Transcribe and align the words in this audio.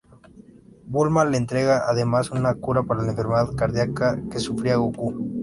Bulma 0.87 1.25
le 1.25 1.37
entrega 1.37 1.83
además 1.87 2.31
una 2.31 2.55
cura 2.55 2.81
para 2.81 3.03
la 3.03 3.11
enfermedad 3.11 3.53
cardíaca 3.55 4.19
que 4.31 4.39
sufrirá 4.39 4.77
Gokū. 4.77 5.37